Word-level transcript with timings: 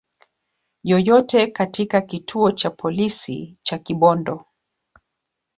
yoyote 0.83 1.47
katika 1.47 2.01
kituo 2.01 2.51
cha 2.51 2.69
polisi 2.71 3.59
cha 3.63 3.77
Kibondo 3.77 4.45